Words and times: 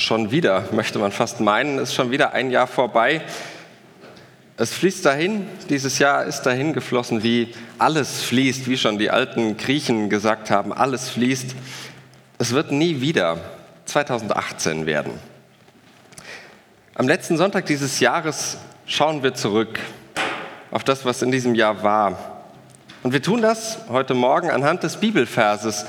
schon 0.00 0.30
wieder, 0.30 0.64
möchte 0.72 0.98
man 0.98 1.12
fast 1.12 1.40
meinen, 1.40 1.78
ist 1.78 1.94
schon 1.94 2.10
wieder 2.10 2.32
ein 2.32 2.50
Jahr 2.50 2.66
vorbei. 2.66 3.22
Es 4.56 4.72
fließt 4.74 5.04
dahin, 5.06 5.46
dieses 5.68 5.98
Jahr 5.98 6.24
ist 6.24 6.42
dahin 6.42 6.72
geflossen, 6.72 7.22
wie 7.22 7.52
alles 7.78 8.22
fließt, 8.22 8.68
wie 8.68 8.76
schon 8.76 8.98
die 8.98 9.10
alten 9.10 9.56
Griechen 9.56 10.10
gesagt 10.10 10.50
haben, 10.50 10.72
alles 10.72 11.08
fließt. 11.08 11.54
Es 12.38 12.52
wird 12.52 12.72
nie 12.72 13.00
wieder 13.00 13.38
2018 13.86 14.86
werden. 14.86 15.12
Am 16.94 17.08
letzten 17.08 17.36
Sonntag 17.36 17.66
dieses 17.66 18.00
Jahres 18.00 18.58
schauen 18.86 19.22
wir 19.22 19.34
zurück 19.34 19.78
auf 20.70 20.84
das, 20.84 21.04
was 21.04 21.22
in 21.22 21.30
diesem 21.30 21.54
Jahr 21.54 21.82
war. 21.82 22.42
Und 23.02 23.12
wir 23.12 23.22
tun 23.22 23.40
das 23.40 23.78
heute 23.88 24.12
Morgen 24.14 24.50
anhand 24.50 24.82
des 24.82 24.98
Bibelverses, 24.98 25.86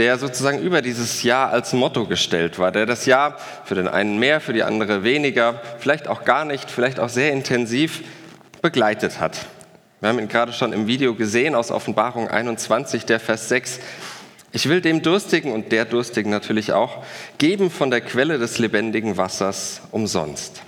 der 0.00 0.16
sozusagen 0.16 0.60
über 0.60 0.80
dieses 0.80 1.22
Jahr 1.24 1.50
als 1.50 1.74
Motto 1.74 2.06
gestellt 2.06 2.58
war, 2.58 2.72
der 2.72 2.86
das 2.86 3.04
Jahr 3.04 3.36
für 3.66 3.74
den 3.74 3.86
einen 3.86 4.18
mehr, 4.18 4.40
für 4.40 4.54
die 4.54 4.62
andere 4.62 5.04
weniger, 5.04 5.60
vielleicht 5.78 6.08
auch 6.08 6.24
gar 6.24 6.46
nicht, 6.46 6.70
vielleicht 6.70 6.98
auch 6.98 7.10
sehr 7.10 7.32
intensiv 7.32 8.02
begleitet 8.62 9.20
hat. 9.20 9.44
Wir 10.00 10.08
haben 10.08 10.18
ihn 10.18 10.28
gerade 10.28 10.54
schon 10.54 10.72
im 10.72 10.86
Video 10.86 11.14
gesehen 11.14 11.54
aus 11.54 11.70
Offenbarung 11.70 12.28
21, 12.28 13.04
der 13.04 13.20
Vers 13.20 13.50
6. 13.50 13.80
Ich 14.52 14.70
will 14.70 14.80
dem 14.80 15.02
Durstigen 15.02 15.52
und 15.52 15.70
der 15.70 15.84
Durstigen 15.84 16.30
natürlich 16.30 16.72
auch 16.72 17.04
geben 17.36 17.70
von 17.70 17.90
der 17.90 18.00
Quelle 18.00 18.38
des 18.38 18.58
lebendigen 18.58 19.18
Wassers 19.18 19.82
umsonst. 19.90 20.62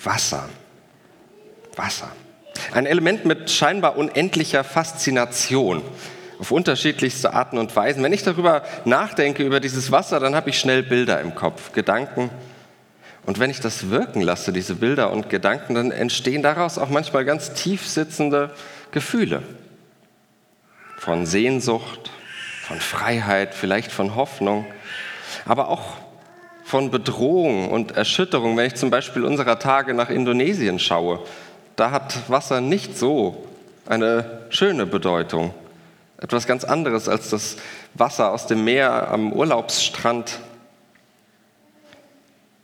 Wasser. 0.00 0.48
Wasser. 1.74 2.12
Ein 2.72 2.86
Element 2.86 3.24
mit 3.24 3.50
scheinbar 3.50 3.96
unendlicher 3.96 4.62
Faszination 4.62 5.82
auf 6.38 6.50
unterschiedlichste 6.50 7.32
Arten 7.32 7.58
und 7.58 7.74
Weisen. 7.74 8.02
Wenn 8.02 8.12
ich 8.12 8.22
darüber 8.22 8.62
nachdenke, 8.84 9.42
über 9.42 9.60
dieses 9.60 9.90
Wasser, 9.92 10.20
dann 10.20 10.34
habe 10.34 10.50
ich 10.50 10.58
schnell 10.58 10.82
Bilder 10.82 11.20
im 11.20 11.34
Kopf, 11.34 11.72
Gedanken. 11.72 12.30
Und 13.26 13.38
wenn 13.38 13.50
ich 13.50 13.60
das 13.60 13.90
wirken 13.90 14.20
lasse, 14.20 14.52
diese 14.52 14.74
Bilder 14.74 15.10
und 15.10 15.30
Gedanken, 15.30 15.74
dann 15.74 15.90
entstehen 15.90 16.42
daraus 16.42 16.78
auch 16.78 16.90
manchmal 16.90 17.24
ganz 17.24 17.54
tief 17.54 17.86
sitzende 17.86 18.50
Gefühle 18.90 19.42
von 20.98 21.26
Sehnsucht, 21.26 22.10
von 22.62 22.80
Freiheit, 22.80 23.54
vielleicht 23.54 23.92
von 23.92 24.14
Hoffnung, 24.14 24.66
aber 25.44 25.68
auch 25.68 25.82
von 26.64 26.90
Bedrohung 26.90 27.70
und 27.70 27.96
Erschütterung. 27.96 28.56
Wenn 28.56 28.66
ich 28.66 28.74
zum 28.74 28.90
Beispiel 28.90 29.24
unserer 29.24 29.58
Tage 29.58 29.94
nach 29.94 30.10
Indonesien 30.10 30.78
schaue, 30.78 31.20
da 31.76 31.90
hat 31.90 32.30
Wasser 32.30 32.60
nicht 32.60 32.96
so 32.96 33.46
eine 33.86 34.46
schöne 34.50 34.86
Bedeutung. 34.86 35.52
Etwas 36.18 36.46
ganz 36.46 36.64
anderes 36.64 37.08
als 37.08 37.30
das 37.30 37.56
Wasser 37.94 38.32
aus 38.32 38.46
dem 38.46 38.64
Meer 38.64 39.10
am 39.10 39.32
Urlaubsstrand. 39.32 40.38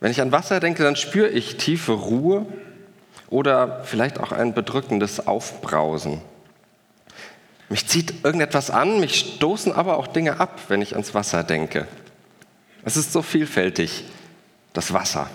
Wenn 0.01 0.11
ich 0.11 0.21
an 0.21 0.33
Wasser 0.33 0.61
denke, 0.61 0.83
dann 0.83 0.97
spüre 0.97 1.29
ich 1.29 1.57
tiefe 1.57 1.93
Ruhe 1.93 2.47
oder 3.29 3.83
vielleicht 3.85 4.19
auch 4.19 4.33
ein 4.33 4.55
bedrückendes 4.55 5.27
Aufbrausen. 5.27 6.21
Mich 7.69 7.87
zieht 7.87 8.25
irgendetwas 8.25 8.71
an, 8.71 8.99
mich 8.99 9.35
stoßen 9.37 9.73
aber 9.73 9.97
auch 9.97 10.09
Dinge 10.09 10.41
ab, 10.41 10.59
wenn 10.69 10.83
ich 10.83 10.95
ans 10.95 11.15
Wasser 11.15 11.45
denke. 11.45 11.87
Es 12.85 12.97
ist 12.97 13.13
so 13.13 13.23
vielfältig, 13.23 14.05
das 14.73 14.93
Wasser. 14.93 15.29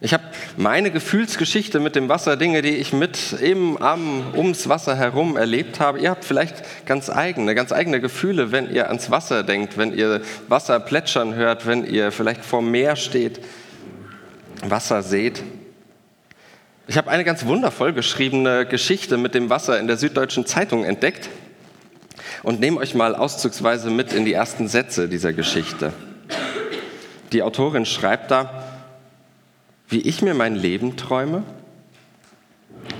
Ich 0.00 0.12
habe 0.12 0.24
meine 0.58 0.90
Gefühlsgeschichte 0.90 1.80
mit 1.80 1.96
dem 1.96 2.10
Wasser, 2.10 2.36
Dinge, 2.36 2.60
die 2.60 2.76
ich 2.76 2.92
mit 2.92 3.32
im, 3.40 3.78
am, 3.78 4.34
ums 4.34 4.68
Wasser 4.68 4.94
herum 4.94 5.38
erlebt 5.38 5.80
habe. 5.80 5.98
Ihr 6.00 6.10
habt 6.10 6.26
vielleicht 6.26 6.64
ganz 6.84 7.08
eigene, 7.08 7.54
ganz 7.54 7.72
eigene 7.72 7.98
Gefühle, 7.98 8.52
wenn 8.52 8.70
ihr 8.70 8.88
ans 8.88 9.10
Wasser 9.10 9.42
denkt, 9.42 9.78
wenn 9.78 9.96
ihr 9.96 10.20
Wasser 10.48 10.80
plätschern 10.80 11.34
hört, 11.34 11.66
wenn 11.66 11.86
ihr 11.86 12.12
vielleicht 12.12 12.44
vor 12.44 12.60
Meer 12.60 12.96
steht, 12.96 13.40
Wasser 14.62 15.02
seht. 15.02 15.42
Ich 16.88 16.98
habe 16.98 17.10
eine 17.10 17.24
ganz 17.24 17.46
wundervoll 17.46 17.94
geschriebene 17.94 18.66
Geschichte 18.66 19.16
mit 19.16 19.34
dem 19.34 19.48
Wasser 19.48 19.80
in 19.80 19.86
der 19.86 19.96
Süddeutschen 19.96 20.44
Zeitung 20.44 20.84
entdeckt 20.84 21.30
und 22.42 22.60
nehme 22.60 22.80
euch 22.80 22.94
mal 22.94 23.14
auszugsweise 23.14 23.88
mit 23.88 24.12
in 24.12 24.26
die 24.26 24.34
ersten 24.34 24.68
Sätze 24.68 25.08
dieser 25.08 25.32
Geschichte. 25.32 25.94
Die 27.32 27.42
Autorin 27.42 27.86
schreibt 27.86 28.30
da, 28.30 28.65
wie 29.88 30.00
ich 30.00 30.22
mir 30.22 30.34
mein 30.34 30.54
Leben 30.54 30.96
träume? 30.96 31.42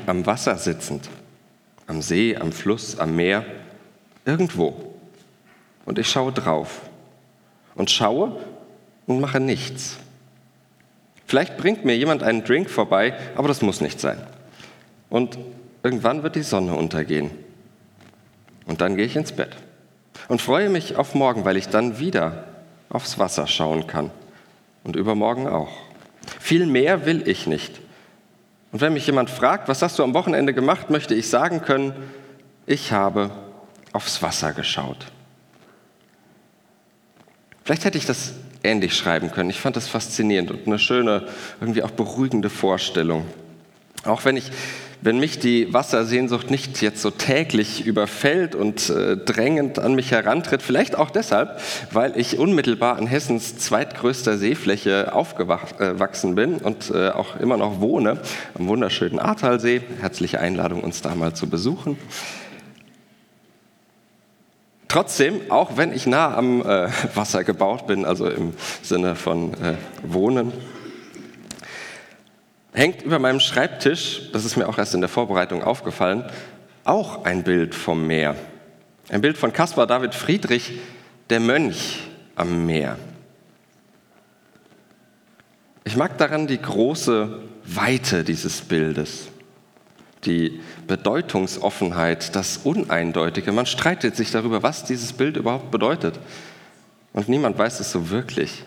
Am 0.06 0.26
Wasser 0.26 0.56
sitzend, 0.56 1.08
am 1.86 2.02
See, 2.02 2.36
am 2.36 2.52
Fluss, 2.52 2.98
am 2.98 3.16
Meer, 3.16 3.44
irgendwo. 4.24 4.94
Und 5.84 5.98
ich 5.98 6.08
schaue 6.08 6.32
drauf 6.32 6.80
und 7.74 7.90
schaue 7.90 8.36
und 9.06 9.20
mache 9.20 9.40
nichts. 9.40 9.98
Vielleicht 11.26 11.56
bringt 11.56 11.84
mir 11.84 11.96
jemand 11.96 12.22
einen 12.22 12.44
Drink 12.44 12.70
vorbei, 12.70 13.14
aber 13.34 13.48
das 13.48 13.62
muss 13.62 13.80
nicht 13.80 14.00
sein. 14.00 14.18
Und 15.10 15.38
irgendwann 15.82 16.22
wird 16.22 16.36
die 16.36 16.42
Sonne 16.42 16.74
untergehen. 16.74 17.30
Und 18.66 18.80
dann 18.80 18.96
gehe 18.96 19.06
ich 19.06 19.16
ins 19.16 19.32
Bett 19.32 19.56
und 20.28 20.40
freue 20.40 20.70
mich 20.70 20.96
auf 20.96 21.14
morgen, 21.14 21.44
weil 21.44 21.56
ich 21.56 21.68
dann 21.68 21.98
wieder 21.98 22.44
aufs 22.88 23.18
Wasser 23.18 23.46
schauen 23.46 23.86
kann. 23.86 24.10
Und 24.84 24.96
übermorgen 24.96 25.48
auch. 25.48 25.85
Viel 26.40 26.66
mehr 26.66 27.06
will 27.06 27.26
ich 27.28 27.46
nicht. 27.46 27.80
Und 28.72 28.80
wenn 28.80 28.92
mich 28.92 29.06
jemand 29.06 29.30
fragt, 29.30 29.68
was 29.68 29.82
hast 29.82 29.98
du 29.98 30.02
am 30.02 30.14
Wochenende 30.14 30.52
gemacht, 30.52 30.90
möchte 30.90 31.14
ich 31.14 31.28
sagen 31.28 31.62
können, 31.62 31.94
ich 32.66 32.92
habe 32.92 33.30
aufs 33.92 34.22
Wasser 34.22 34.52
geschaut. 34.52 35.06
Vielleicht 37.64 37.84
hätte 37.84 37.98
ich 37.98 38.06
das 38.06 38.34
ähnlich 38.62 38.94
schreiben 38.94 39.30
können. 39.30 39.50
Ich 39.50 39.60
fand 39.60 39.76
das 39.76 39.88
faszinierend 39.88 40.50
und 40.50 40.66
eine 40.66 40.78
schöne, 40.78 41.26
irgendwie 41.60 41.82
auch 41.82 41.90
beruhigende 41.90 42.50
Vorstellung. 42.50 43.26
Auch 44.04 44.24
wenn 44.24 44.36
ich 44.36 44.50
wenn 45.02 45.18
mich 45.18 45.38
die 45.38 45.72
Wassersehnsucht 45.72 46.50
nicht 46.50 46.82
jetzt 46.82 47.02
so 47.02 47.10
täglich 47.10 47.86
überfällt 47.86 48.54
und 48.54 48.90
äh, 48.90 49.16
drängend 49.16 49.78
an 49.78 49.94
mich 49.94 50.10
herantritt, 50.10 50.62
vielleicht 50.62 50.96
auch 50.96 51.10
deshalb, 51.10 51.60
weil 51.92 52.18
ich 52.18 52.38
unmittelbar 52.38 52.96
an 52.96 53.06
Hessens 53.06 53.56
zweitgrößter 53.58 54.38
Seefläche 54.38 55.12
aufgewachsen 55.12 56.34
bin 56.34 56.56
und 56.56 56.90
äh, 56.90 57.10
auch 57.10 57.36
immer 57.40 57.56
noch 57.56 57.80
wohne, 57.80 58.18
am 58.58 58.68
wunderschönen 58.68 59.18
Ahrtalsee. 59.18 59.82
Herzliche 60.00 60.40
Einladung, 60.40 60.82
uns 60.82 61.02
da 61.02 61.14
mal 61.14 61.34
zu 61.34 61.48
besuchen. 61.48 61.98
Trotzdem, 64.88 65.40
auch 65.50 65.76
wenn 65.76 65.92
ich 65.92 66.06
nah 66.06 66.34
am 66.34 66.62
äh, 66.62 66.88
Wasser 67.14 67.44
gebaut 67.44 67.86
bin, 67.86 68.04
also 68.04 68.28
im 68.28 68.54
Sinne 68.82 69.14
von 69.14 69.52
äh, 69.54 69.74
Wohnen, 70.02 70.52
hängt 72.76 73.02
über 73.02 73.18
meinem 73.18 73.40
Schreibtisch, 73.40 74.30
das 74.32 74.44
ist 74.44 74.56
mir 74.56 74.68
auch 74.68 74.78
erst 74.78 74.94
in 74.94 75.00
der 75.00 75.08
Vorbereitung 75.08 75.62
aufgefallen, 75.62 76.24
auch 76.84 77.24
ein 77.24 77.42
Bild 77.42 77.74
vom 77.74 78.06
Meer. 78.06 78.36
Ein 79.08 79.22
Bild 79.22 79.38
von 79.38 79.52
Caspar 79.52 79.86
David 79.86 80.14
Friedrich, 80.14 80.72
der 81.30 81.40
Mönch 81.40 82.00
am 82.34 82.66
Meer. 82.66 82.98
Ich 85.84 85.96
mag 85.96 86.18
daran 86.18 86.46
die 86.46 86.60
große 86.60 87.40
Weite 87.64 88.24
dieses 88.24 88.60
Bildes, 88.60 89.28
die 90.24 90.60
Bedeutungsoffenheit, 90.86 92.36
das 92.36 92.58
Uneindeutige. 92.58 93.52
Man 93.52 93.66
streitet 93.66 94.16
sich 94.16 94.32
darüber, 94.32 94.62
was 94.62 94.84
dieses 94.84 95.12
Bild 95.12 95.36
überhaupt 95.36 95.70
bedeutet. 95.70 96.18
Und 97.12 97.28
niemand 97.28 97.56
weiß 97.56 97.80
es 97.80 97.90
so 97.90 98.10
wirklich. 98.10 98.64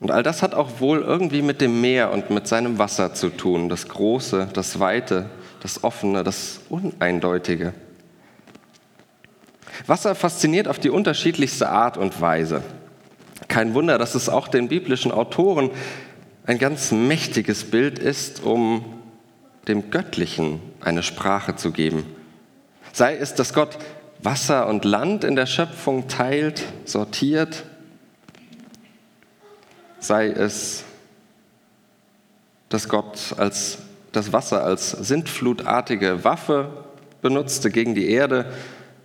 Und 0.00 0.10
all 0.10 0.22
das 0.22 0.42
hat 0.42 0.54
auch 0.54 0.80
wohl 0.80 1.00
irgendwie 1.00 1.42
mit 1.42 1.60
dem 1.60 1.80
Meer 1.80 2.12
und 2.12 2.30
mit 2.30 2.46
seinem 2.46 2.78
Wasser 2.78 3.14
zu 3.14 3.30
tun, 3.30 3.68
das 3.68 3.88
Große, 3.88 4.48
das 4.52 4.78
Weite, 4.78 5.26
das 5.60 5.82
Offene, 5.82 6.22
das 6.22 6.60
Uneindeutige. 6.68 7.72
Wasser 9.86 10.14
fasziniert 10.14 10.68
auf 10.68 10.78
die 10.78 10.90
unterschiedlichste 10.90 11.68
Art 11.68 11.96
und 11.96 12.20
Weise. 12.20 12.62
Kein 13.48 13.74
Wunder, 13.74 13.98
dass 13.98 14.14
es 14.14 14.28
auch 14.28 14.48
den 14.48 14.68
biblischen 14.68 15.10
Autoren 15.10 15.70
ein 16.46 16.58
ganz 16.58 16.92
mächtiges 16.92 17.64
Bild 17.64 17.98
ist, 17.98 18.42
um 18.42 18.84
dem 19.66 19.90
Göttlichen 19.90 20.60
eine 20.80 21.02
Sprache 21.02 21.56
zu 21.56 21.72
geben. 21.72 22.06
Sei 22.92 23.16
es, 23.16 23.34
dass 23.34 23.52
Gott 23.52 23.78
Wasser 24.22 24.66
und 24.66 24.84
Land 24.84 25.24
in 25.24 25.36
der 25.36 25.46
Schöpfung 25.46 26.08
teilt, 26.08 26.62
sortiert, 26.84 27.64
sei 30.00 30.28
es, 30.28 30.84
dass 32.68 32.88
Gott 32.88 33.34
als 33.36 33.78
das 34.12 34.32
Wasser 34.32 34.64
als 34.64 34.90
sintflutartige 34.90 36.24
Waffe 36.24 36.70
benutzte 37.22 37.70
gegen 37.70 37.94
die 37.94 38.10
Erde, 38.10 38.52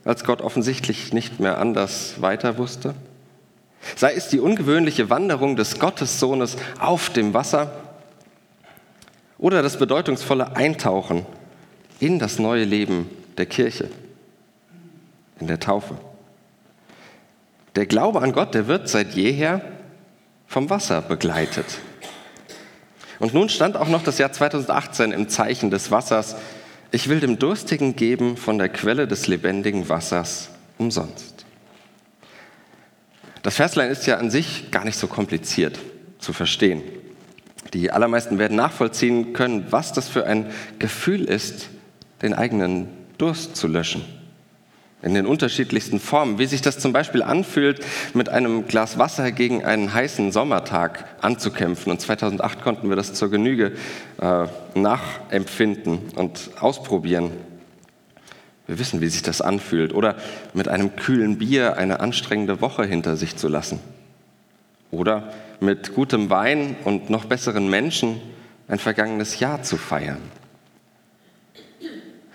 als 0.05 0.23
Gott 0.23 0.41
offensichtlich 0.41 1.13
nicht 1.13 1.39
mehr 1.39 1.57
anders 1.57 2.21
weiter 2.21 2.57
wusste? 2.57 2.93
Sei 3.95 4.13
es 4.13 4.29
die 4.29 4.39
ungewöhnliche 4.39 5.09
Wanderung 5.09 5.55
des 5.55 5.79
Gottessohnes 5.79 6.55
auf 6.79 7.09
dem 7.09 7.33
Wasser 7.33 7.71
oder 9.37 9.61
das 9.61 9.77
bedeutungsvolle 9.77 10.55
Eintauchen 10.55 11.25
in 11.99 12.17
das 12.17 12.39
neue 12.39 12.63
Leben 12.63 13.09
der 13.37 13.45
Kirche, 13.45 13.89
in 15.39 15.47
der 15.47 15.59
Taufe. 15.59 15.97
Der 17.75 17.85
Glaube 17.85 18.21
an 18.21 18.31
Gott, 18.31 18.53
der 18.53 18.67
wird 18.67 18.87
seit 18.87 19.15
jeher 19.15 19.61
vom 20.53 20.69
Wasser 20.69 21.01
begleitet. 21.01 21.65
Und 23.17 23.33
nun 23.33 23.49
stand 23.49 23.75
auch 23.75 23.87
noch 23.87 24.03
das 24.03 24.19
Jahr 24.19 24.31
2018 24.31 25.11
im 25.11 25.27
Zeichen 25.27 25.71
des 25.71 25.89
Wassers. 25.89 26.35
Ich 26.91 27.09
will 27.09 27.19
dem 27.19 27.39
Durstigen 27.39 27.95
geben 27.95 28.37
von 28.37 28.59
der 28.59 28.69
Quelle 28.69 29.07
des 29.07 29.25
lebendigen 29.25 29.89
Wassers 29.89 30.49
umsonst. 30.77 31.45
Das 33.41 33.55
Verslein 33.55 33.89
ist 33.89 34.05
ja 34.05 34.17
an 34.17 34.29
sich 34.29 34.69
gar 34.69 34.85
nicht 34.85 34.99
so 34.99 35.07
kompliziert 35.07 35.79
zu 36.19 36.33
verstehen. 36.33 36.83
Die 37.73 37.89
allermeisten 37.89 38.37
werden 38.37 38.55
nachvollziehen 38.55 39.33
können, 39.33 39.65
was 39.71 39.91
das 39.91 40.07
für 40.07 40.27
ein 40.27 40.51
Gefühl 40.77 41.23
ist, 41.23 41.69
den 42.21 42.35
eigenen 42.35 42.89
Durst 43.17 43.55
zu 43.55 43.65
löschen 43.65 44.05
in 45.03 45.13
den 45.13 45.25
unterschiedlichsten 45.25 45.99
Formen, 45.99 46.39
wie 46.39 46.45
sich 46.45 46.61
das 46.61 46.79
zum 46.79 46.93
Beispiel 46.93 47.21
anfühlt, 47.21 47.85
mit 48.13 48.29
einem 48.29 48.67
Glas 48.67 48.97
Wasser 48.97 49.31
gegen 49.31 49.63
einen 49.65 49.93
heißen 49.93 50.31
Sommertag 50.31 51.05
anzukämpfen. 51.21 51.91
Und 51.91 51.99
2008 51.99 52.61
konnten 52.61 52.89
wir 52.89 52.95
das 52.95 53.13
zur 53.13 53.29
Genüge 53.29 53.73
äh, 54.21 54.45
nachempfinden 54.75 55.99
und 56.15 56.51
ausprobieren. 56.59 57.31
Wir 58.65 58.79
wissen, 58.79 59.01
wie 59.01 59.09
sich 59.09 59.21
das 59.21 59.41
anfühlt. 59.41 59.93
Oder 59.93 60.15
mit 60.53 60.69
einem 60.69 60.95
kühlen 60.95 61.37
Bier 61.37 61.75
eine 61.77 61.99
anstrengende 61.99 62.61
Woche 62.61 62.85
hinter 62.85 63.17
sich 63.17 63.35
zu 63.35 63.49
lassen. 63.49 63.79
Oder 64.89 65.33
mit 65.59 65.93
gutem 65.93 66.29
Wein 66.29 66.77
und 66.85 67.09
noch 67.09 67.25
besseren 67.25 67.69
Menschen 67.69 68.21
ein 68.69 68.79
vergangenes 68.79 69.39
Jahr 69.39 69.63
zu 69.63 69.75
feiern. 69.75 70.21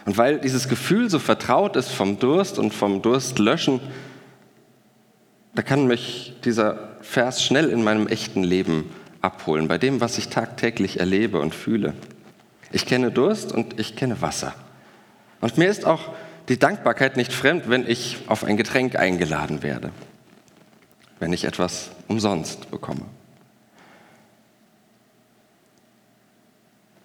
Und 0.04 0.16
weil 0.16 0.38
dieses 0.38 0.68
Gefühl 0.68 1.10
so 1.10 1.18
vertraut 1.18 1.76
ist 1.76 1.90
vom 1.90 2.18
Durst 2.18 2.58
und 2.58 2.72
vom 2.72 3.02
Durstlöschen, 3.02 3.80
da 5.54 5.62
kann 5.62 5.86
mich 5.86 6.34
dieser 6.44 6.96
Vers 7.02 7.42
schnell 7.42 7.70
in 7.70 7.82
meinem 7.82 8.06
echten 8.06 8.44
Leben 8.44 8.90
abholen, 9.20 9.68
bei 9.68 9.78
dem, 9.78 10.00
was 10.00 10.18
ich 10.18 10.28
tagtäglich 10.28 11.00
erlebe 11.00 11.40
und 11.40 11.54
fühle. 11.54 11.94
Ich 12.70 12.86
kenne 12.86 13.10
Durst 13.10 13.52
und 13.52 13.78
ich 13.78 13.96
kenne 13.96 14.20
Wasser. 14.22 14.54
Und 15.40 15.58
mir 15.58 15.68
ist 15.68 15.84
auch 15.84 16.14
die 16.48 16.58
Dankbarkeit 16.58 17.16
nicht 17.16 17.32
fremd, 17.32 17.68
wenn 17.68 17.88
ich 17.88 18.18
auf 18.26 18.44
ein 18.44 18.56
Getränk 18.56 18.96
eingeladen 18.96 19.62
werde, 19.62 19.90
wenn 21.18 21.32
ich 21.32 21.44
etwas 21.44 21.90
umsonst 22.08 22.70
bekomme. 22.70 23.02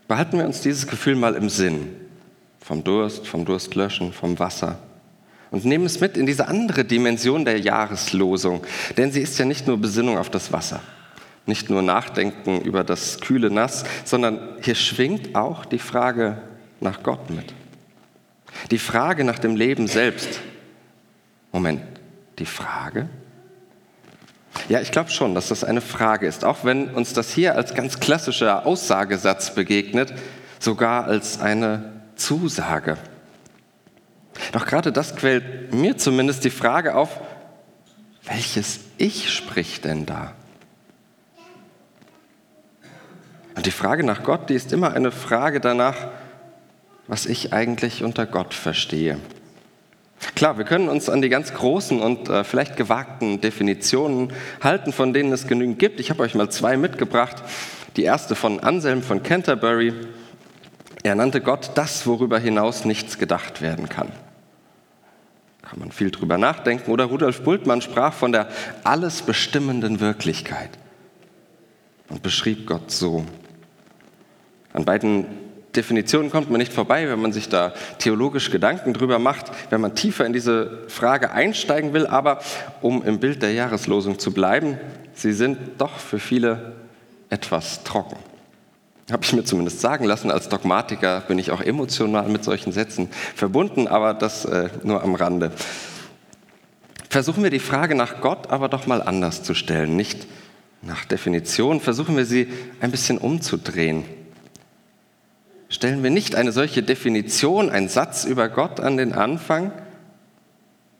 Behalten 0.07 0.37
wir 0.37 0.45
uns 0.45 0.61
dieses 0.61 0.87
Gefühl 0.87 1.15
mal 1.15 1.35
im 1.35 1.49
Sinn 1.49 1.95
vom 2.63 2.83
Durst, 2.83 3.27
vom 3.27 3.45
Durstlöschen, 3.45 4.13
vom 4.13 4.39
Wasser. 4.39 4.79
Und 5.51 5.65
nehmen 5.65 5.85
es 5.85 5.99
mit 5.99 6.17
in 6.17 6.25
diese 6.25 6.47
andere 6.47 6.85
Dimension 6.85 7.45
der 7.45 7.59
Jahreslosung, 7.59 8.63
denn 8.97 9.11
sie 9.11 9.21
ist 9.21 9.37
ja 9.37 9.45
nicht 9.45 9.67
nur 9.67 9.77
Besinnung 9.77 10.17
auf 10.17 10.29
das 10.29 10.51
Wasser, 10.51 10.81
nicht 11.45 11.69
nur 11.69 11.81
Nachdenken 11.81 12.61
über 12.61 12.83
das 12.83 13.19
kühle 13.19 13.51
Nass, 13.51 13.83
sondern 14.05 14.39
hier 14.61 14.75
schwingt 14.75 15.35
auch 15.35 15.65
die 15.65 15.77
Frage 15.77 16.41
nach 16.79 17.03
Gott 17.03 17.29
mit. 17.29 17.53
Die 18.71 18.79
Frage 18.79 19.23
nach 19.23 19.39
dem 19.39 19.55
Leben 19.55 19.87
selbst. 19.87 20.39
Moment, 21.51 21.81
die 22.39 22.45
Frage? 22.45 23.09
Ja, 24.69 24.79
ich 24.79 24.91
glaube 24.91 25.09
schon, 25.09 25.35
dass 25.35 25.49
das 25.49 25.63
eine 25.63 25.81
Frage 25.81 26.27
ist, 26.27 26.45
auch 26.45 26.63
wenn 26.63 26.89
uns 26.89 27.13
das 27.13 27.31
hier 27.31 27.55
als 27.55 27.75
ganz 27.75 27.99
klassischer 27.99 28.65
Aussagesatz 28.65 29.53
begegnet, 29.53 30.13
sogar 30.59 31.05
als 31.05 31.39
eine 31.39 32.02
Zusage. 32.15 32.97
Doch 34.51 34.65
gerade 34.65 34.91
das 34.91 35.15
quält 35.15 35.73
mir 35.73 35.97
zumindest 35.97 36.43
die 36.43 36.49
Frage 36.49 36.95
auf, 36.95 37.19
welches 38.23 38.79
Ich 38.97 39.31
spricht 39.31 39.85
denn 39.85 40.05
da? 40.05 40.33
Und 43.55 43.65
die 43.65 43.71
Frage 43.71 44.03
nach 44.03 44.23
Gott, 44.23 44.49
die 44.49 44.55
ist 44.55 44.73
immer 44.73 44.93
eine 44.93 45.11
Frage 45.11 45.59
danach, 45.59 45.95
was 47.07 47.25
ich 47.25 47.53
eigentlich 47.53 48.03
unter 48.03 48.25
Gott 48.25 48.53
verstehe. 48.53 49.19
Klar, 50.35 50.57
wir 50.57 50.65
können 50.65 50.89
uns 50.89 51.09
an 51.09 51.21
die 51.21 51.29
ganz 51.29 51.53
großen 51.53 51.99
und 51.99 52.29
äh, 52.29 52.43
vielleicht 52.43 52.77
gewagten 52.77 53.41
Definitionen 53.41 54.31
halten, 54.61 54.93
von 54.93 55.13
denen 55.13 55.31
es 55.33 55.47
genügend 55.47 55.79
gibt. 55.79 55.99
Ich 55.99 56.09
habe 56.09 56.23
euch 56.23 56.33
mal 56.33 56.49
zwei 56.49 56.77
mitgebracht. 56.77 57.43
Die 57.97 58.03
erste 58.03 58.33
von 58.35 58.59
Anselm 58.61 59.03
von 59.03 59.21
Canterbury, 59.21 59.93
er 61.03 61.15
nannte 61.15 61.41
Gott 61.41 61.71
das, 61.75 62.07
worüber 62.07 62.39
hinaus 62.39 62.85
nichts 62.85 63.17
gedacht 63.17 63.61
werden 63.61 63.89
kann. 63.89 64.11
Kann 65.61 65.79
man 65.79 65.91
viel 65.91 66.11
drüber 66.11 66.37
nachdenken. 66.37 66.91
Oder 66.91 67.05
Rudolf 67.05 67.43
Bultmann 67.43 67.81
sprach 67.81 68.13
von 68.13 68.31
der 68.31 68.47
alles 68.83 69.21
bestimmenden 69.21 69.99
Wirklichkeit 69.99 70.69
und 72.09 72.23
beschrieb 72.23 72.67
Gott 72.67 72.91
so. 72.91 73.25
An 74.71 74.85
beiden 74.85 75.25
Definitionen 75.75 76.29
kommt 76.29 76.49
man 76.51 76.59
nicht 76.59 76.71
vorbei, 76.71 77.09
wenn 77.09 77.19
man 77.19 77.33
sich 77.33 77.49
da 77.49 77.73
theologisch 77.97 78.51
Gedanken 78.51 78.93
drüber 78.93 79.19
macht, 79.19 79.47
wenn 79.71 79.81
man 79.81 79.95
tiefer 79.95 80.25
in 80.25 80.33
diese 80.33 80.83
Frage 80.87 81.31
einsteigen 81.31 81.93
will. 81.93 82.07
Aber 82.07 82.39
um 82.81 83.03
im 83.03 83.19
Bild 83.19 83.41
der 83.41 83.53
Jahreslosung 83.53 84.19
zu 84.19 84.31
bleiben, 84.31 84.77
sie 85.13 85.33
sind 85.33 85.57
doch 85.79 85.97
für 85.97 86.19
viele 86.19 86.73
etwas 87.29 87.83
trocken. 87.83 88.17
Habe 89.11 89.23
ich 89.23 89.33
mir 89.33 89.43
zumindest 89.43 89.81
sagen 89.81 90.05
lassen. 90.05 90.31
Als 90.31 90.47
Dogmatiker 90.47 91.21
bin 91.21 91.37
ich 91.37 91.51
auch 91.51 91.61
emotional 91.61 92.29
mit 92.29 92.43
solchen 92.43 92.71
Sätzen 92.71 93.09
verbunden, 93.35 93.87
aber 93.87 94.13
das 94.13 94.45
äh, 94.45 94.69
nur 94.83 95.03
am 95.03 95.15
Rande. 95.15 95.51
Versuchen 97.09 97.43
wir 97.43 97.49
die 97.49 97.59
Frage 97.59 97.95
nach 97.95 98.21
Gott 98.21 98.49
aber 98.49 98.69
doch 98.69 98.87
mal 98.87 99.01
anders 99.01 99.43
zu 99.43 99.53
stellen, 99.53 99.95
nicht 99.95 100.25
nach 100.81 101.05
Definition. 101.05 101.81
Versuchen 101.81 102.15
wir 102.15 102.25
sie 102.25 102.47
ein 102.79 102.91
bisschen 102.91 103.17
umzudrehen. 103.17 104.05
Stellen 105.69 106.01
wir 106.01 106.09
nicht 106.09 106.35
eine 106.35 106.51
solche 106.51 106.81
Definition, 106.81 107.69
einen 107.69 107.89
Satz 107.89 108.25
über 108.25 108.47
Gott 108.47 108.79
an 108.79 108.95
den 108.95 109.11
Anfang, 109.11 109.71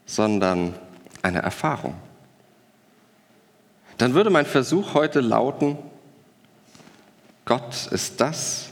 sondern 0.06 0.74
eine 1.22 1.42
Erfahrung. 1.42 1.96
Dann 3.98 4.14
würde 4.14 4.30
mein 4.30 4.46
Versuch 4.46 4.94
heute 4.94 5.22
lauten, 5.22 5.78
Gott 7.46 7.88
ist 7.92 8.22
das, 8.22 8.70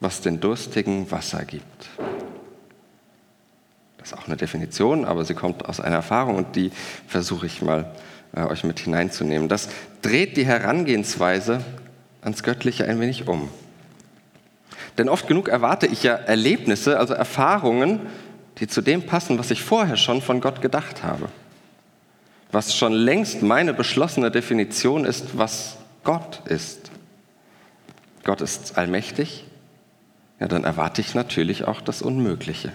was 0.00 0.20
den 0.20 0.40
Durstigen 0.40 1.10
Wasser 1.10 1.44
gibt. 1.44 1.88
Das 3.98 4.12
ist 4.12 4.18
auch 4.18 4.26
eine 4.26 4.36
Definition, 4.36 5.04
aber 5.04 5.24
sie 5.24 5.34
kommt 5.34 5.68
aus 5.68 5.78
einer 5.78 5.96
Erfahrung 5.96 6.36
und 6.36 6.56
die 6.56 6.72
versuche 7.06 7.46
ich 7.46 7.62
mal 7.62 7.92
äh, 8.34 8.42
euch 8.42 8.64
mit 8.64 8.80
hineinzunehmen. 8.80 9.48
Das 9.48 9.68
dreht 10.00 10.36
die 10.36 10.44
Herangehensweise 10.44 11.64
ans 12.20 12.42
Göttliche 12.42 12.84
ein 12.86 12.98
wenig 12.98 13.28
um. 13.28 13.48
Denn 14.98 15.08
oft 15.08 15.28
genug 15.28 15.48
erwarte 15.48 15.86
ich 15.86 16.02
ja 16.02 16.14
Erlebnisse, 16.14 16.98
also 16.98 17.14
Erfahrungen, 17.14 18.00
die 18.58 18.66
zu 18.66 18.82
dem 18.82 19.06
passen, 19.06 19.38
was 19.38 19.50
ich 19.50 19.62
vorher 19.62 19.96
schon 19.96 20.20
von 20.20 20.40
Gott 20.40 20.60
gedacht 20.60 21.02
habe. 21.02 21.28
Was 22.50 22.74
schon 22.74 22.92
längst 22.92 23.42
meine 23.42 23.72
beschlossene 23.72 24.30
Definition 24.30 25.04
ist, 25.04 25.38
was 25.38 25.76
Gott 26.04 26.42
ist. 26.46 26.90
Gott 28.24 28.40
ist 28.40 28.78
allmächtig, 28.78 29.44
ja, 30.40 30.48
dann 30.48 30.64
erwarte 30.64 31.00
ich 31.00 31.14
natürlich 31.14 31.64
auch 31.64 31.80
das 31.80 32.02
Unmögliche. 32.02 32.72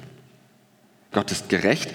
Gott 1.12 1.32
ist 1.32 1.50
gerecht, 1.50 1.92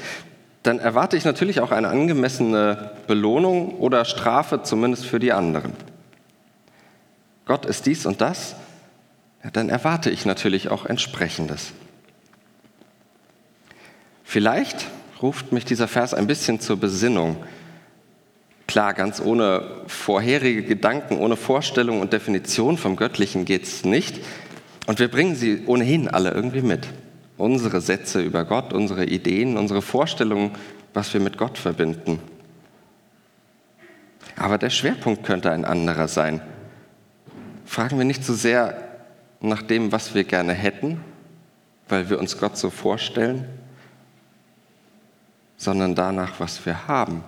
dann 0.62 0.78
erwarte 0.78 1.16
ich 1.16 1.24
natürlich 1.24 1.60
auch 1.60 1.70
eine 1.70 1.88
angemessene 1.88 2.92
Belohnung 3.06 3.78
oder 3.78 4.04
Strafe, 4.04 4.62
zumindest 4.62 5.06
für 5.06 5.18
die 5.18 5.32
anderen. 5.32 5.72
Gott 7.46 7.66
ist 7.66 7.86
dies 7.86 8.06
und 8.06 8.20
das, 8.20 8.54
ja, 9.42 9.50
dann 9.50 9.68
erwarte 9.68 10.10
ich 10.10 10.24
natürlich 10.24 10.68
auch 10.68 10.86
entsprechendes. 10.86 11.72
Vielleicht 14.24 14.86
ruft 15.20 15.52
mich 15.52 15.64
dieser 15.64 15.88
Vers 15.88 16.14
ein 16.14 16.26
bisschen 16.26 16.60
zur 16.60 16.78
Besinnung 16.78 17.36
Klar, 18.66 18.94
ganz 18.94 19.20
ohne 19.20 19.82
vorherige 19.86 20.62
Gedanken, 20.62 21.18
ohne 21.18 21.36
Vorstellung 21.36 22.00
und 22.00 22.12
Definition 22.12 22.78
vom 22.78 22.96
Göttlichen 22.96 23.44
geht 23.44 23.64
es 23.64 23.84
nicht. 23.84 24.20
Und 24.86 24.98
wir 24.98 25.08
bringen 25.08 25.34
sie 25.34 25.64
ohnehin 25.66 26.08
alle 26.08 26.30
irgendwie 26.30 26.62
mit. 26.62 26.88
Unsere 27.36 27.80
Sätze 27.80 28.22
über 28.22 28.44
Gott, 28.44 28.72
unsere 28.72 29.04
Ideen, 29.04 29.56
unsere 29.56 29.82
Vorstellungen, 29.82 30.52
was 30.94 31.12
wir 31.12 31.20
mit 31.20 31.38
Gott 31.38 31.58
verbinden. 31.58 32.20
Aber 34.36 34.58
der 34.58 34.70
Schwerpunkt 34.70 35.24
könnte 35.24 35.50
ein 35.50 35.64
anderer 35.64 36.08
sein. 36.08 36.40
Fragen 37.64 37.98
wir 37.98 38.04
nicht 38.04 38.24
so 38.24 38.34
sehr 38.34 38.76
nach 39.40 39.62
dem, 39.62 39.92
was 39.92 40.14
wir 40.14 40.24
gerne 40.24 40.52
hätten, 40.52 41.00
weil 41.88 42.08
wir 42.10 42.18
uns 42.18 42.38
Gott 42.38 42.56
so 42.56 42.70
vorstellen, 42.70 43.46
sondern 45.56 45.94
danach, 45.94 46.40
was 46.40 46.64
wir 46.66 46.88
haben, 46.88 47.22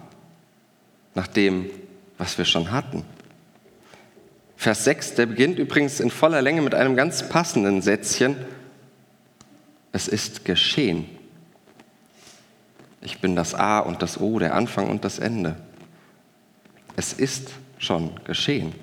nach 1.14 1.26
dem, 1.26 1.70
was 2.18 2.38
wir 2.38 2.44
schon 2.44 2.70
hatten. 2.70 3.04
Vers 4.56 4.84
6, 4.84 5.14
der 5.14 5.26
beginnt 5.26 5.58
übrigens 5.58 6.00
in 6.00 6.10
voller 6.10 6.42
Länge 6.42 6.62
mit 6.62 6.74
einem 6.74 6.96
ganz 6.96 7.28
passenden 7.28 7.82
Sätzchen. 7.82 8.36
Es 9.92 10.08
ist 10.08 10.44
geschehen. 10.44 11.06
Ich 13.00 13.20
bin 13.20 13.36
das 13.36 13.54
A 13.54 13.80
und 13.80 14.00
das 14.00 14.20
O, 14.20 14.38
der 14.38 14.54
Anfang 14.54 14.88
und 14.88 15.04
das 15.04 15.18
Ende. 15.18 15.56
Es 16.96 17.12
ist 17.12 17.50
schon 17.78 18.18
geschehen. 18.24 18.74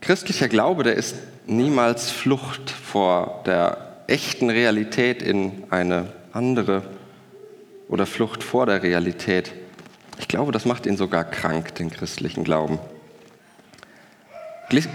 Christlicher 0.00 0.48
Glaube, 0.48 0.82
der 0.82 0.96
ist 0.96 1.16
niemals 1.46 2.10
Flucht 2.10 2.70
vor 2.70 3.42
der 3.46 3.83
echten 4.06 4.50
Realität 4.50 5.22
in 5.22 5.64
eine 5.70 6.12
andere 6.32 6.82
oder 7.88 8.06
Flucht 8.06 8.42
vor 8.42 8.66
der 8.66 8.82
Realität. 8.82 9.52
Ich 10.18 10.28
glaube, 10.28 10.52
das 10.52 10.64
macht 10.64 10.86
ihn 10.86 10.96
sogar 10.96 11.24
krank, 11.24 11.74
den 11.74 11.90
christlichen 11.90 12.44
Glauben. 12.44 12.78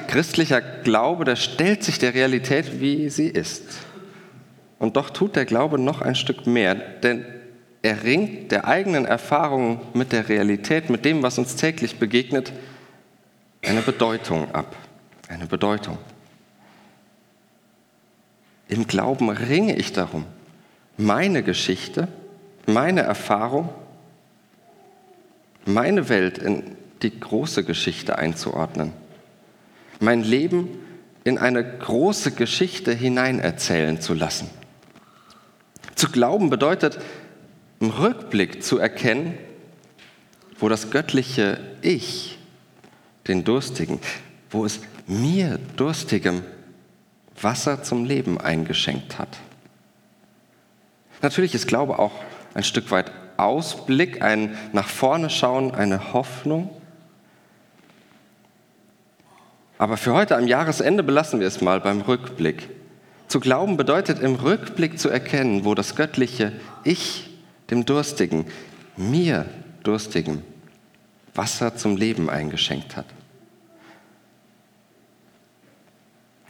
Christlicher 0.08 0.62
Glaube, 0.62 1.26
der 1.26 1.36
stellt 1.36 1.84
sich 1.84 2.00
der 2.00 2.14
Realität, 2.14 2.82
wie 2.82 3.10
sie 3.10 3.28
ist. 3.28 3.64
Und 4.80 4.96
doch 4.96 5.10
tut 5.10 5.36
der 5.36 5.46
Glaube 5.46 5.80
noch 5.80 6.02
ein 6.02 6.16
Stück 6.16 6.48
mehr, 6.48 6.76
denn 6.76 7.26
er 7.82 8.04
ringt 8.04 8.52
der 8.52 8.68
eigenen 8.68 9.06
Erfahrung 9.06 9.82
mit 9.94 10.12
der 10.12 10.28
Realität, 10.28 10.90
mit 10.90 11.06
dem, 11.06 11.24
was 11.24 11.38
uns 11.38 11.56
täglich 11.56 11.98
begegnet, 11.98 12.52
eine 13.66 13.82
Bedeutung 13.82 14.54
ab. 14.54 14.76
Eine 15.28 15.46
Bedeutung. 15.46 15.98
Im 18.70 18.86
Glauben 18.86 19.30
ringe 19.30 19.76
ich 19.76 19.94
darum, 19.94 20.26
meine 20.96 21.42
Geschichte, 21.42 22.08
meine 22.68 23.02
Erfahrung, 23.02 23.70
meine 25.66 26.08
Welt 26.08 26.38
in 26.38 26.78
die 27.02 27.20
große 27.20 27.64
Geschichte 27.64 28.18
einzuordnen. 28.18 28.94
Mein 30.00 30.22
Leben 30.22 30.70
in 31.24 31.40
eine 31.40 31.64
große 31.64 32.32
Geschichte 32.32 32.94
hineinerzählen 32.94 34.00
zu 34.02 34.14
lassen. 34.14 34.50
Zu 35.96 36.12
glauben 36.12 36.50
bedeutet, 36.50 37.00
im 37.80 37.90
Rückblick 37.90 38.64
zu 38.64 38.78
erkennen, 38.78 39.36
wo 40.60 40.70
das 40.70 40.92
göttliche 40.92 41.60
Ich, 41.82 42.38
den 43.28 43.44
Durstigen, 43.44 44.00
wo 44.52 44.64
es 44.64 44.80
mir 45.08 45.60
Durstigem 45.76 46.44
Wasser 47.42 47.84
zum 47.84 48.06
Leben 48.06 48.40
eingeschenkt 48.40 49.18
hat. 49.18 49.38
Natürlich 51.22 51.54
ist 51.56 51.68
Glaube 51.68 52.00
auch 52.00 52.12
ein 52.54 52.64
Stück 52.64 52.92
weit 52.92 53.12
Ausblick, 53.38 54.22
ein 54.22 54.58
nach 54.74 54.88
vorne 54.88 55.30
schauen, 55.30 55.74
eine 55.74 56.14
Hoffnung. 56.14 56.70
Aber 59.78 59.96
für 59.96 60.14
heute 60.14 60.36
am 60.36 60.48
Jahresende 60.48 61.04
belassen 61.04 61.40
wir 61.40 61.48
es 61.48 61.62
mal 61.62 61.80
beim 61.80 62.02
Rückblick. 62.02 62.70
Zu 63.28 63.40
glauben 63.40 63.78
bedeutet 63.78 64.20
im 64.20 64.36
Rückblick 64.36 65.00
zu 65.00 65.10
erkennen, 65.10 65.64
wo 65.64 65.76
das 65.76 65.96
göttliche 65.96 66.52
Ich 66.84 67.30
dem 67.70 67.86
Durstigen, 67.86 68.46
mir 68.98 69.46
Durstigen, 69.84 70.44
Wasser 71.34 71.76
zum 71.76 71.96
Leben 71.96 72.30
eingeschenkt 72.30 72.98
hat. 72.98 73.06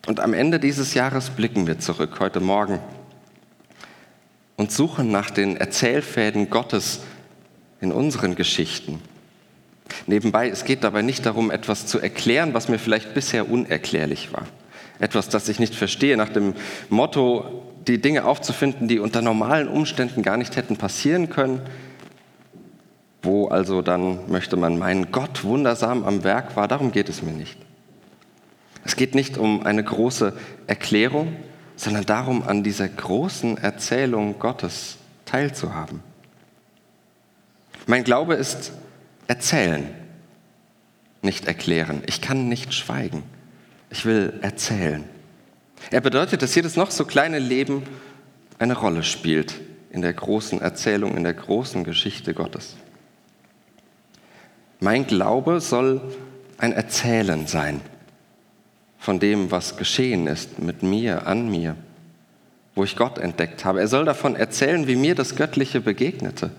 Und 0.09 0.19
am 0.21 0.33
Ende 0.33 0.59
dieses 0.59 0.95
Jahres 0.95 1.29
blicken 1.29 1.67
wir 1.67 1.77
zurück, 1.77 2.19
heute 2.19 2.39
Morgen, 2.39 2.79
und 4.57 4.71
suchen 4.71 5.11
nach 5.11 5.29
den 5.29 5.55
Erzählfäden 5.55 6.49
Gottes 6.49 7.01
in 7.79 7.91
unseren 7.91 8.33
Geschichten. 8.33 9.03
Nebenbei, 10.07 10.49
es 10.49 10.65
geht 10.65 10.83
dabei 10.83 11.03
nicht 11.03 11.27
darum, 11.27 11.51
etwas 11.51 11.85
zu 11.85 11.99
erklären, 11.99 12.55
was 12.55 12.69
mir 12.69 12.79
vielleicht 12.79 13.13
bisher 13.13 13.51
unerklärlich 13.51 14.33
war 14.33 14.47
etwas, 14.97 15.29
das 15.29 15.47
ich 15.47 15.59
nicht 15.59 15.75
verstehe, 15.75 16.17
nach 16.17 16.29
dem 16.29 16.55
Motto, 16.89 17.63
die 17.87 18.01
Dinge 18.01 18.25
aufzufinden, 18.25 18.87
die 18.87 18.97
unter 18.97 19.21
normalen 19.21 19.67
Umständen 19.67 20.23
gar 20.23 20.37
nicht 20.37 20.55
hätten 20.55 20.75
passieren 20.75 21.29
können, 21.29 21.61
wo 23.21 23.47
also 23.47 23.83
dann 23.83 24.27
möchte 24.27 24.57
man 24.57 24.79
meinen, 24.79 25.11
Gott 25.11 25.43
wundersam 25.43 26.03
am 26.03 26.23
Werk 26.23 26.55
war, 26.55 26.67
darum 26.67 26.91
geht 26.91 27.09
es 27.09 27.21
mir 27.21 27.31
nicht. 27.31 27.68
Es 28.89 28.95
geht 28.95 29.13
nicht 29.13 29.37
um 29.37 29.61
eine 29.67 29.83
große 29.83 30.33
Erklärung, 30.65 31.35
sondern 31.75 32.07
darum, 32.07 32.41
an 32.41 32.63
dieser 32.63 32.89
großen 32.89 33.59
Erzählung 33.59 34.39
Gottes 34.39 34.97
teilzuhaben. 35.25 35.99
Mein 37.85 38.03
Glaube 38.03 38.33
ist 38.33 38.71
erzählen, 39.27 39.87
nicht 41.21 41.45
erklären. 41.45 42.01
Ich 42.07 42.19
kann 42.19 42.49
nicht 42.49 42.73
schweigen. 42.73 43.21
Ich 43.91 44.05
will 44.05 44.33
erzählen. 44.41 45.03
Er 45.91 46.01
bedeutet, 46.01 46.41
dass 46.41 46.55
jedes 46.55 46.75
noch 46.75 46.89
so 46.89 47.05
kleine 47.05 47.37
Leben 47.37 47.83
eine 48.57 48.75
Rolle 48.75 49.03
spielt 49.03 49.53
in 49.91 50.01
der 50.01 50.13
großen 50.13 50.61
Erzählung, 50.61 51.15
in 51.15 51.23
der 51.23 51.35
großen 51.35 51.83
Geschichte 51.83 52.33
Gottes. 52.33 52.75
Mein 54.79 55.05
Glaube 55.05 55.61
soll 55.61 56.01
ein 56.57 56.71
Erzählen 56.71 57.45
sein 57.45 57.81
von 58.99 59.19
dem, 59.19 59.51
was 59.51 59.77
geschehen 59.77 60.27
ist 60.27 60.59
mit 60.59 60.83
mir, 60.83 61.25
an 61.25 61.49
mir, 61.49 61.75
wo 62.75 62.83
ich 62.83 62.95
Gott 62.95 63.17
entdeckt 63.17 63.65
habe. 63.65 63.79
Er 63.79 63.87
soll 63.87 64.05
davon 64.05 64.35
erzählen, 64.35 64.87
wie 64.87 64.95
mir 64.95 65.15
das 65.15 65.35
Göttliche 65.35 65.81
begegnete, 65.81 66.51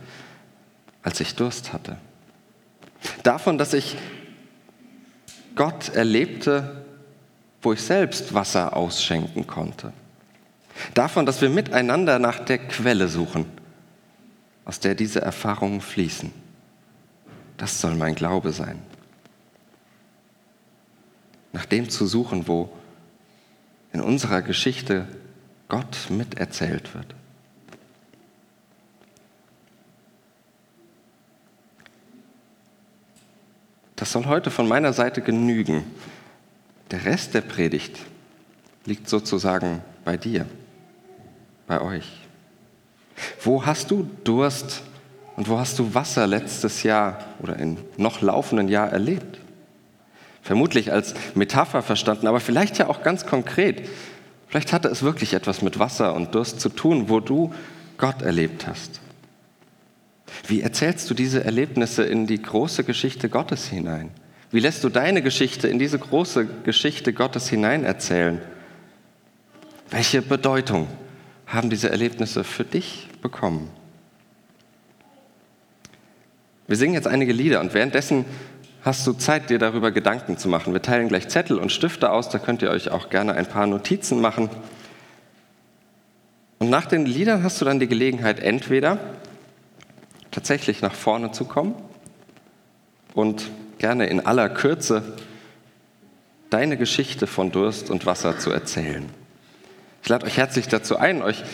als 1.03 1.21
ich 1.21 1.37
Durst 1.37 1.73
hatte. 1.73 1.97
Davon, 3.23 3.59
dass 3.59 3.73
ich 3.75 3.97
Gott 5.55 5.91
erlebte 5.91 6.81
wo 7.63 7.73
ich 7.73 7.83
selbst 7.83 8.33
Wasser 8.35 8.77
ausschenken 8.77 9.47
konnte. 9.47 9.93
Davon, 10.95 11.27
dass 11.27 11.43
wir 11.43 11.51
miteinander 11.51 12.19
nach 12.19 12.41
der 12.41 12.59
Quelle 12.59 13.09
suchen, 13.09 13.47
aus 14.65 14.81
der 14.81 14.95
diese 14.95 15.21
Erfahrungen 15.21 15.81
fließen. 15.81 16.33
Das 17.59 17.81
soll 17.81 17.95
mein 17.97 18.15
Glaube 18.15 18.53
sein. 18.53 18.79
Nach 21.53 21.65
dem 21.65 21.89
zu 21.89 22.07
suchen, 22.07 22.47
wo 22.47 22.71
in 23.93 24.01
unserer 24.01 24.43
Geschichte 24.43 25.07
Gott 25.69 26.09
miterzählt 26.11 26.95
wird. 26.95 27.15
Das 33.97 34.13
soll 34.13 34.27
heute 34.27 34.51
von 34.51 34.67
meiner 34.67 34.93
Seite 34.93 35.21
genügen. 35.21 35.85
Der 36.91 37.05
Rest 37.05 37.35
der 37.35 37.43
Predigt 37.43 37.99
liegt 38.87 39.09
sozusagen 39.09 39.83
bei 40.05 40.17
dir, 40.17 40.47
bei 41.67 41.81
euch. 41.81 42.21
Wo 43.43 43.67
hast 43.67 43.91
du 43.91 44.09
Durst 44.25 44.83
und 45.37 45.49
wo 45.49 45.59
hast 45.59 45.79
du 45.79 45.95
Wasser 45.95 46.27
letztes 46.27 46.83
Jahr 46.83 47.25
oder 47.41 47.57
im 47.57 47.77
noch 47.97 48.23
laufenden 48.23 48.69
Jahr 48.69 48.91
erlebt? 48.91 49.39
Vermutlich 50.43 50.93
als 50.93 51.15
Metapher 51.35 51.83
verstanden, 51.83 52.27
aber 52.27 52.41
vielleicht 52.41 52.79
ja 52.79 52.89
auch 52.89 53.03
ganz 53.03 53.27
konkret. 53.27 53.89
Vielleicht 54.49 54.73
hatte 54.73 54.89
es 54.89 55.03
wirklich 55.03 55.35
etwas 55.35 55.63
mit 55.63 55.79
Wasser 55.79 56.15
und 56.15 56.35
Durst 56.35 56.61
zu 56.61 56.71
tun, 56.71 57.09
wo 57.09 57.21
du 57.21 57.55
Gott 57.99 58.23
erlebt 58.23 58.67
hast. 58.67 59.01
Wie 60.47 60.63
erzählst 60.63 61.11
du 61.11 61.15
diese 61.15 61.45
Erlebnisse 61.45 62.03
in 62.03 62.27
die 62.27 62.41
große 62.41 62.85
Geschichte 62.85 63.29
Gottes 63.29 63.67
hinein? 63.67 64.11
Wie 64.51 64.61
lässt 64.61 64.83
du 64.83 64.89
deine 64.89 65.23
Geschichte 65.23 65.69
in 65.69 65.79
diese 65.79 65.99
große 65.99 66.47
Geschichte 66.65 67.13
Gottes 67.13 67.49
hineinerzählen? 67.49 68.41
Welche 69.91 70.23
Bedeutung 70.23 70.89
haben 71.47 71.71
diese 71.71 71.91
Erlebnisse 71.91 72.43
für 72.43 72.65
dich 72.65 73.09
bekommen? 73.23 73.71
Wir 76.67 76.77
singen 76.77 76.95
jetzt 76.95 77.09
einige 77.09 77.33
Lieder 77.33 77.61
und 77.61 77.75
währenddessen 77.75 78.25
hast 78.83 79.07
du 79.07 79.13
Zeit, 79.13 79.51
dir 79.51 79.59
darüber 79.59 79.91
Gedanken 79.91 80.39
zu 80.39 80.49
machen. 80.49 80.73
Wir 80.73 80.83
teilen 80.83 81.09
gleich 81.09 81.29
Zettel 81.29 81.59
und 81.59 81.71
Stifte 81.71 82.11
aus, 82.11 82.29
da 82.29 82.39
könnt 82.39 82.63
ihr 82.63 82.71
euch 82.71 82.91
auch 82.91 83.11
gerne 83.11 83.35
ein 83.35 83.47
paar 83.47 83.67
Notizen 83.67 84.21
machen. 84.21 84.49
Und 86.59 86.71
nach 86.71 86.87
den 86.87 87.07
Liedern 87.07 87.43
hast 87.43 87.61
du 87.61 87.65
dann 87.65 87.81
die 87.81 87.89
Gelegenheit, 87.89 88.41
entweder 88.41 88.99
tatsächlich 90.31 90.83
nach 90.83 90.95
vorne 90.95 91.33
zu 91.33 91.45
kommen 91.45 91.75
und 93.15 93.51
gerne 93.79 94.07
in 94.07 94.25
aller 94.25 94.49
Kürze 94.49 95.03
deine 96.51 96.77
Geschichte 96.77 97.27
von 97.27 97.53
Durst 97.53 97.91
und 97.91 98.07
Wasser 98.07 98.39
zu 98.39 98.51
erzählen. 98.51 99.09
Ich 100.03 100.09
lade 100.09 100.27
euch 100.27 100.37
herzlich 100.37 100.69
dazu 100.69 100.97
ein, 100.97 101.23
euch 101.23 101.45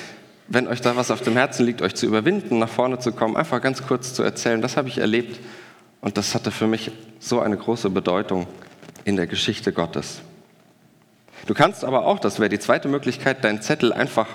wenn 0.49 0.69
euch 0.69 0.81
da 0.81 0.97
was 0.97 1.11
auf 1.11 1.23
dem 1.23 1.35
Herzen 1.35 1.67
liegt, 1.67 1.83
euch 1.83 1.95
zu 1.95 2.07
überwinden, 2.07 2.59
nach 2.59 2.69
vorne 2.69 2.99
zu 2.99 3.13
kommen, 3.13 3.37
einfach 3.37 3.61
ganz 3.61 3.85
kurz 3.85 4.15
zu 4.15 4.23
erzählen, 4.23 4.63
das 4.63 4.77
habe 4.77 4.89
ich 4.89 4.99
erlebt 4.99 5.41
und 6.01 6.17
das 6.17 6.35
hatte 6.35 6.51
für 6.51 6.67
mich 6.67 6.91
so 7.21 7.41
eine 7.41 7.57
große 7.57 7.91
Bedeutung 7.91 8.47
in 9.05 9.17
der 9.17 9.27
Geschichte 9.27 9.73
Gottes. 9.73 10.21
Du 11.47 11.55
kannst 11.55 11.85
aber 11.85 12.07
auch, 12.07 12.19
das 12.19 12.39
wäre 12.39 12.49
die 12.49 12.59
zweite 12.59 12.89
Möglichkeit, 12.89 13.45
deinen 13.45 13.63
Zettel 13.63 13.93
einfach 13.93 14.27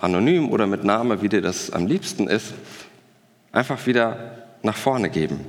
anonym 0.00 0.50
oder 0.50 0.66
mit 0.66 0.84
Name, 0.84 1.22
wie 1.22 1.28
dir 1.28 1.40
das 1.40 1.70
am 1.70 1.86
liebsten 1.86 2.28
ist, 2.28 2.52
einfach 3.52 3.86
wieder 3.86 4.46
nach 4.62 4.76
vorne 4.76 5.10
geben. 5.10 5.44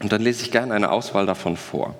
Und 0.00 0.12
dann 0.12 0.22
lese 0.22 0.42
ich 0.42 0.50
gerne 0.50 0.74
eine 0.74 0.90
Auswahl 0.90 1.26
davon 1.26 1.56
vor 1.56 1.94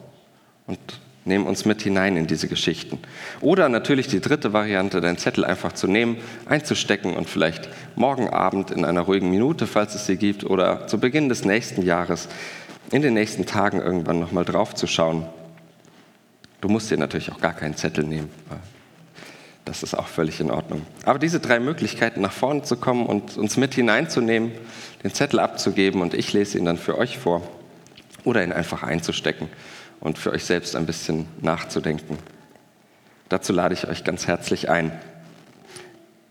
und 0.67 0.79
nehme 1.25 1.45
uns 1.45 1.65
mit 1.65 1.83
hinein 1.83 2.17
in 2.17 2.27
diese 2.27 2.49
Geschichten. 2.49 2.99
Oder 3.41 3.69
natürlich 3.69 4.09
die 4.09 4.21
dritte 4.21 4.53
Variante, 4.53 5.01
deinen 5.01 5.19
Zettel 5.19 5.45
einfach 5.45 5.73
zu 5.73 5.87
nehmen, 5.87 6.17
einzustecken 6.47 7.15
und 7.15 7.29
vielleicht 7.29 7.69
morgen 7.95 8.31
Abend 8.31 8.71
in 8.71 8.85
einer 8.85 9.03
ruhigen 9.03 9.31
Minute, 9.31 9.67
falls 9.67 9.95
es 9.95 10.07
sie 10.07 10.17
gibt, 10.17 10.45
oder 10.45 10.87
zu 10.87 10.99
Beginn 10.99 11.29
des 11.29 11.45
nächsten 11.45 11.83
Jahres, 11.83 12.29
in 12.91 13.03
den 13.03 13.15
nächsten 13.15 13.47
Tagen 13.47 13.81
irgendwann 13.81 14.21
nochmal 14.21 14.45
drauf 14.45 14.75
zu 14.75 14.87
schauen. 14.87 15.27
Du 16.61 16.69
musst 16.69 16.91
dir 16.91 16.99
natürlich 16.99 17.33
auch 17.33 17.41
gar 17.41 17.55
keinen 17.55 17.77
Zettel 17.77 18.05
nehmen. 18.05 18.31
Das 19.65 19.83
ist 19.83 19.95
auch 19.95 20.09
völlig 20.09 20.41
in 20.41 20.51
Ordnung. 20.51 20.85
Aber 21.05 21.19
diese 21.19 21.39
drei 21.39 21.61
Möglichkeiten, 21.61 22.21
nach 22.21 22.33
vorne 22.33 22.63
zu 22.63 22.77
kommen 22.77 23.07
und 23.07 23.37
uns 23.37 23.57
mit 23.57 23.75
hineinzunehmen, 23.75 24.53
den 25.05 25.15
Zettel 25.15 25.39
abzugeben 25.39 26.03
und 26.03 26.15
ich 26.15 26.33
lese 26.33 26.59
ihn 26.59 26.65
dann 26.65 26.77
für 26.77 26.99
euch 26.99 27.19
vor 27.19 27.43
oder 28.25 28.43
ihn 28.43 28.53
einfach 28.53 28.83
einzustecken 28.83 29.49
und 30.01 30.19
für 30.19 30.33
euch 30.33 30.45
selbst 30.45 30.77
ein 30.77 30.87
bisschen 30.87 31.29
nachzudenken. 31.41 32.19
Dazu 33.29 33.53
lade 33.53 33.75
ich 33.75 33.87
euch 33.87 34.03
ganz 34.03 34.27
herzlich 34.27 34.69
ein. 34.69 34.93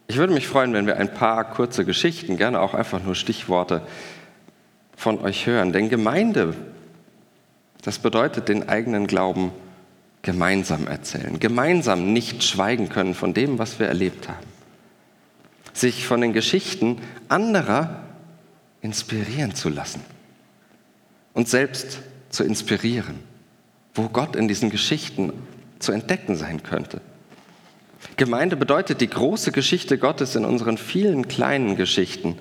Ich 0.07 0.17
würde 0.17 0.33
mich 0.33 0.47
freuen, 0.47 0.73
wenn 0.73 0.87
wir 0.87 0.97
ein 0.97 1.13
paar 1.13 1.45
kurze 1.45 1.85
Geschichten, 1.85 2.35
gerne 2.35 2.59
auch 2.59 2.73
einfach 2.73 3.01
nur 3.01 3.15
Stichworte 3.15 3.81
von 4.99 5.21
euch 5.21 5.47
hören. 5.47 5.71
Denn 5.71 5.87
Gemeinde, 5.87 6.53
das 7.83 7.99
bedeutet 7.99 8.49
den 8.49 8.67
eigenen 8.67 9.07
Glauben 9.07 9.51
gemeinsam 10.23 10.87
erzählen, 10.87 11.39
gemeinsam 11.39 12.11
nicht 12.11 12.43
schweigen 12.43 12.89
können 12.89 13.15
von 13.15 13.33
dem, 13.33 13.59
was 13.59 13.79
wir 13.79 13.87
erlebt 13.87 14.27
haben. 14.27 14.45
Sich 15.71 16.05
von 16.05 16.19
den 16.19 16.33
Geschichten 16.33 16.97
anderer 17.29 18.03
inspirieren 18.81 19.55
zu 19.55 19.69
lassen 19.69 20.01
und 21.33 21.47
selbst 21.47 21.99
zu 22.29 22.43
inspirieren, 22.43 23.19
wo 23.93 24.09
Gott 24.09 24.35
in 24.35 24.49
diesen 24.49 24.69
Geschichten 24.69 25.31
zu 25.79 25.93
entdecken 25.93 26.35
sein 26.35 26.61
könnte. 26.61 26.99
Gemeinde 28.17 28.57
bedeutet 28.57 28.99
die 28.99 29.09
große 29.09 29.53
Geschichte 29.53 29.97
Gottes 29.97 30.35
in 30.35 30.43
unseren 30.43 30.77
vielen 30.77 31.29
kleinen 31.29 31.77
Geschichten, 31.77 32.37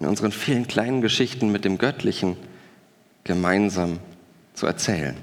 in 0.00 0.06
unseren 0.06 0.32
vielen 0.32 0.66
kleinen 0.66 1.00
Geschichten 1.00 1.50
mit 1.50 1.64
dem 1.64 1.78
Göttlichen 1.78 2.36
gemeinsam 3.24 3.98
zu 4.54 4.66
erzählen. 4.66 5.16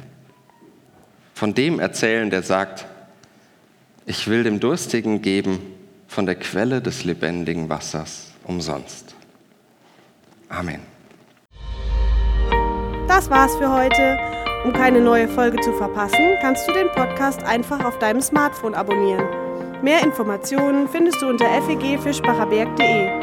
Von 1.34 1.54
dem 1.54 1.80
erzählen, 1.80 2.30
der 2.30 2.44
sagt, 2.44 2.86
ich 4.06 4.28
will 4.28 4.44
dem 4.44 4.60
Durstigen 4.60 5.22
geben 5.22 5.60
von 6.08 6.26
der 6.26 6.36
Quelle 6.36 6.82
des 6.82 7.04
lebendigen 7.04 7.70
Wassers 7.70 8.32
umsonst. 8.44 9.16
Amen. 10.50 10.82
Das 13.08 13.30
war's 13.30 13.56
für 13.56 13.72
heute. 13.72 14.18
Um 14.64 14.72
keine 14.72 15.02
neue 15.02 15.28
Folge 15.28 15.60
zu 15.60 15.74
verpassen, 15.74 16.38
kannst 16.42 16.68
du 16.68 16.74
den 16.74 16.88
Podcast 16.90 17.44
einfach 17.44 17.84
auf 17.84 18.00
deinem 18.00 18.22
Smartphone 18.22 18.74
abonnieren. 18.74 19.26
Mehr 19.82 20.02
Informationen 20.04 20.88
findest 20.88 21.22
du 21.22 21.28
unter 21.28 21.46
fegfischbacherberg.de. 21.64 23.23